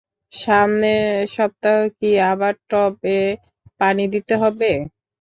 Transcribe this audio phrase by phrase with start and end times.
[0.33, 0.91] সামনে
[1.35, 3.19] সপ্তাহে কি আবার টবে
[3.81, 4.71] পানি দিতে হবে?